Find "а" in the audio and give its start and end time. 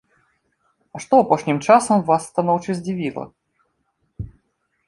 0.97-1.01